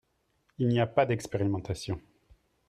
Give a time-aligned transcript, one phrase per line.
[0.57, 2.01] Il n’y a pas d’expérimentation